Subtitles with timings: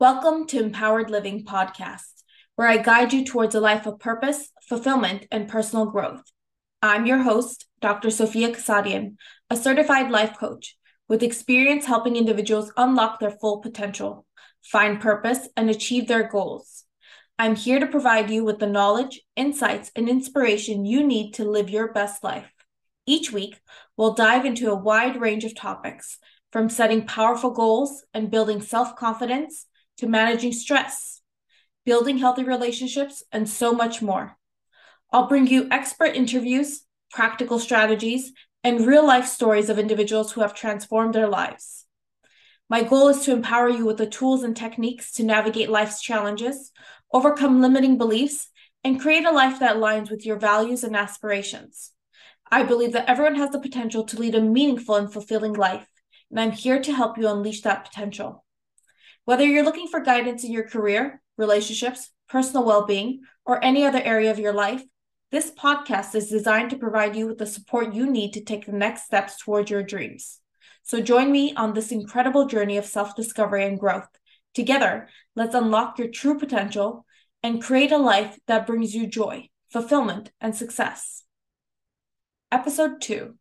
[0.00, 2.22] Welcome to Empowered Living Podcast,
[2.56, 6.22] where I guide you towards a life of purpose, fulfillment, and personal growth.
[6.80, 8.08] I'm your host, Dr.
[8.08, 9.16] Sophia Kasadian,
[9.50, 14.24] a certified life coach with experience helping individuals unlock their full potential,
[14.62, 16.84] find purpose, and achieve their goals.
[17.38, 21.68] I'm here to provide you with the knowledge, insights, and inspiration you need to live
[21.68, 22.50] your best life.
[23.04, 23.60] Each week,
[23.98, 26.16] we'll dive into a wide range of topics,
[26.50, 29.66] from setting powerful goals and building self confidence
[30.00, 31.20] to managing stress,
[31.84, 34.36] building healthy relationships, and so much more.
[35.12, 38.32] I'll bring you expert interviews, practical strategies,
[38.64, 41.86] and real life stories of individuals who have transformed their lives.
[42.70, 46.72] My goal is to empower you with the tools and techniques to navigate life's challenges,
[47.12, 48.48] overcome limiting beliefs,
[48.82, 51.92] and create a life that aligns with your values and aspirations.
[52.50, 55.86] I believe that everyone has the potential to lead a meaningful and fulfilling life,
[56.30, 58.44] and I'm here to help you unleash that potential.
[59.30, 64.02] Whether you're looking for guidance in your career, relationships, personal well being, or any other
[64.02, 64.82] area of your life,
[65.30, 68.72] this podcast is designed to provide you with the support you need to take the
[68.72, 70.40] next steps towards your dreams.
[70.82, 74.08] So join me on this incredible journey of self discovery and growth.
[74.52, 77.06] Together, let's unlock your true potential
[77.40, 81.22] and create a life that brings you joy, fulfillment, and success.
[82.50, 83.36] Episode 2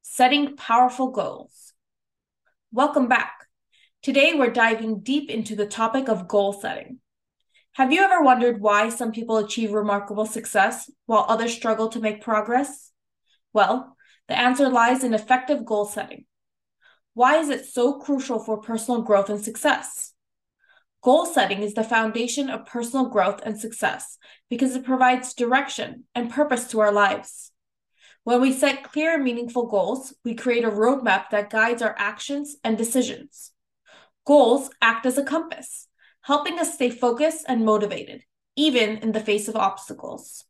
[0.00, 1.74] Setting Powerful Goals.
[2.72, 3.49] Welcome back.
[4.02, 7.00] Today, we're diving deep into the topic of goal setting.
[7.72, 12.22] Have you ever wondered why some people achieve remarkable success while others struggle to make
[12.22, 12.92] progress?
[13.52, 16.24] Well, the answer lies in effective goal setting.
[17.12, 20.14] Why is it so crucial for personal growth and success?
[21.02, 24.16] Goal setting is the foundation of personal growth and success
[24.48, 27.52] because it provides direction and purpose to our lives.
[28.24, 32.56] When we set clear and meaningful goals, we create a roadmap that guides our actions
[32.64, 33.52] and decisions.
[34.30, 35.88] Goals act as a compass,
[36.20, 38.22] helping us stay focused and motivated,
[38.54, 40.44] even in the face of obstacles.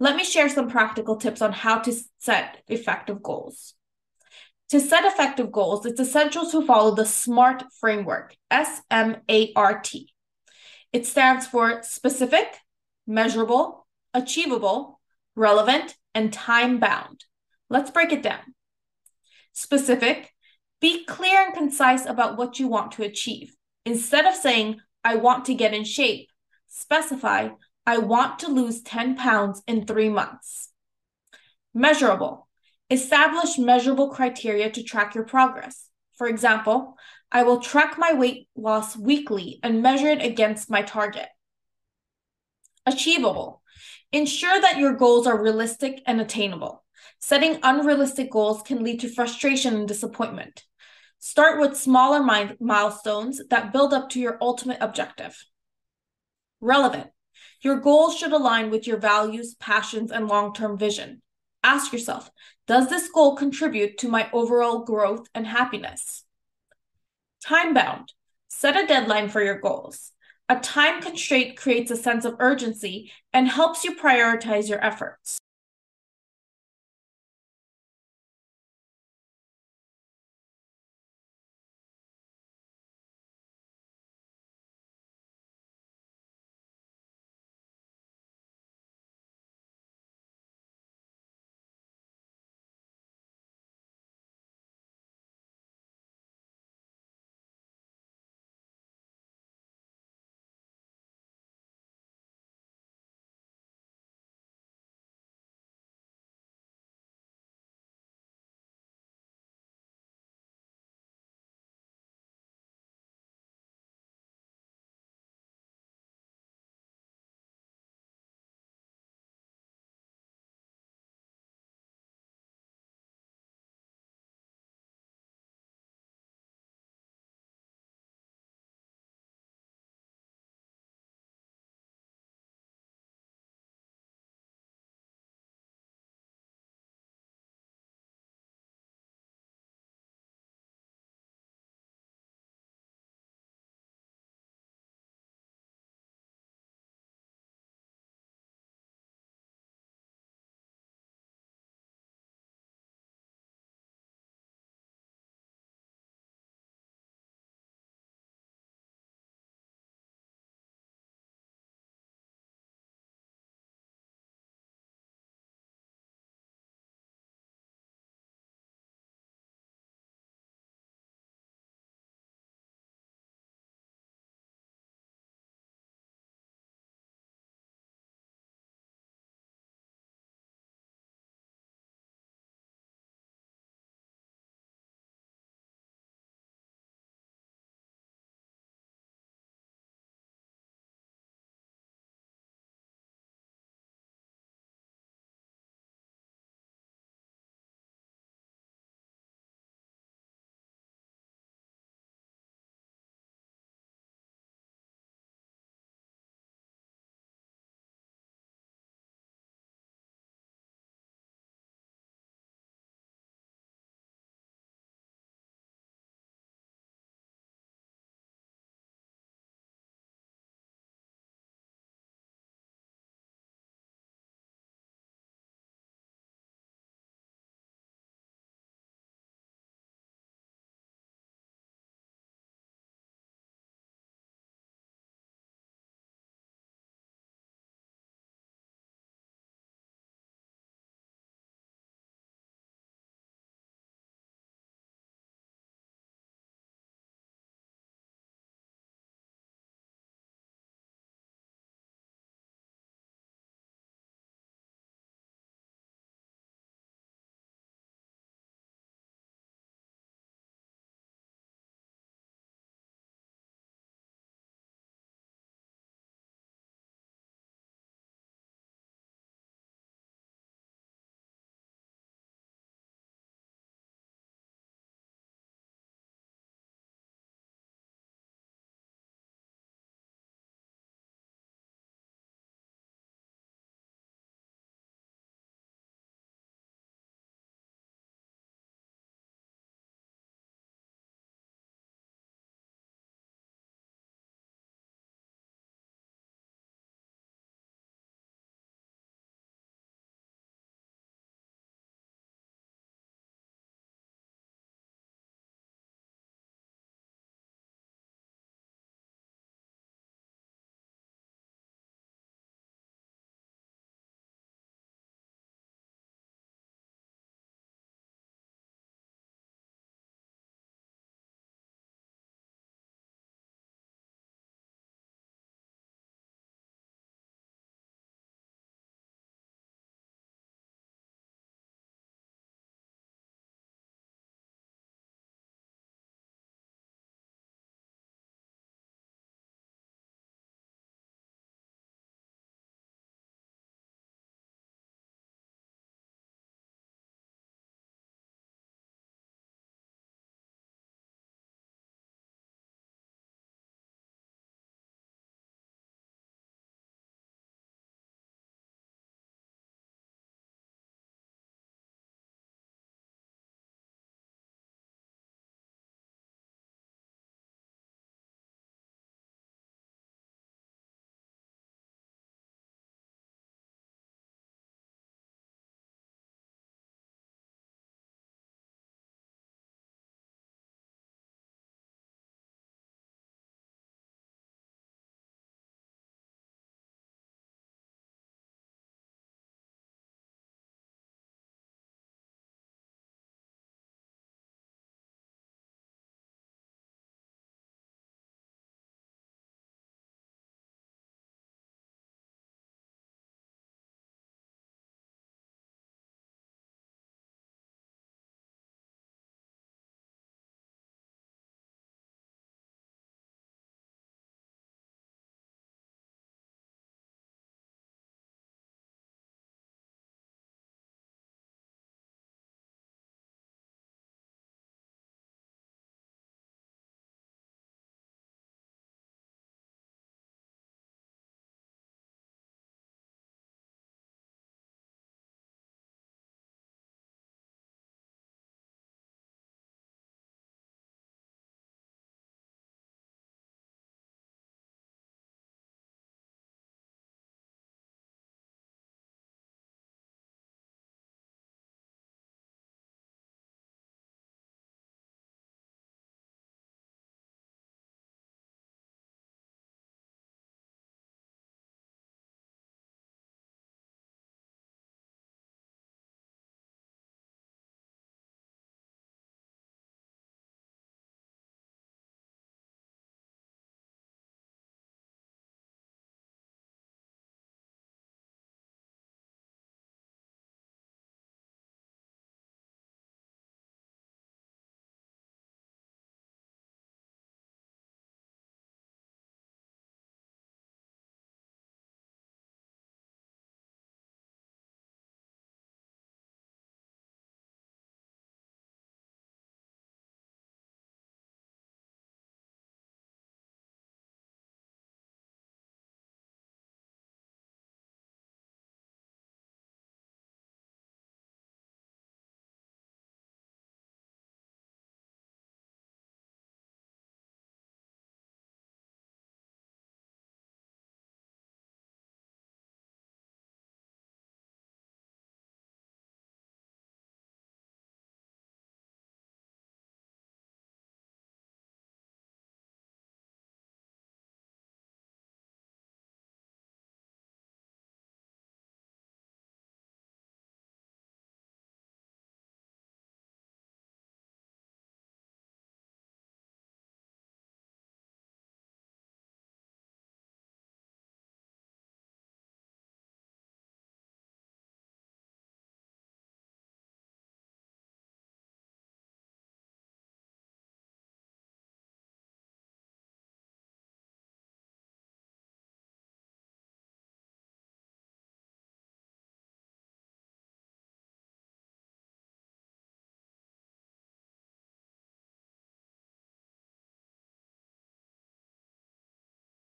[0.00, 3.74] Let me share some practical tips on how to set effective goals.
[4.70, 9.80] To set effective goals, it's essential to follow the SMART framework, S M A R
[9.80, 10.12] T.
[10.92, 12.56] It stands for specific,
[13.06, 15.00] measurable, achievable,
[15.36, 17.24] relevant, and time bound.
[17.68, 18.52] Let's break it down.
[19.52, 20.32] Specific
[20.80, 23.54] be clear and concise about what you want to achieve.
[23.84, 26.28] Instead of saying, I want to get in shape,
[26.68, 27.50] specify,
[27.86, 30.70] I want to lose 10 pounds in three months.
[31.74, 32.48] Measurable.
[32.88, 35.88] Establish measurable criteria to track your progress.
[36.16, 36.96] For example,
[37.32, 41.28] I will track my weight loss weekly and measure it against my target.
[42.86, 43.62] Achievable.
[44.12, 46.84] Ensure that your goals are realistic and attainable.
[47.20, 50.64] Setting unrealistic goals can lead to frustration and disappointment.
[51.20, 52.22] Start with smaller
[52.58, 55.44] milestones that build up to your ultimate objective.
[56.62, 57.08] Relevant.
[57.60, 61.20] Your goals should align with your values, passions, and long term vision.
[61.62, 62.30] Ask yourself
[62.66, 66.24] Does this goal contribute to my overall growth and happiness?
[67.44, 68.14] Time bound.
[68.48, 70.12] Set a deadline for your goals.
[70.48, 75.38] A time constraint creates a sense of urgency and helps you prioritize your efforts.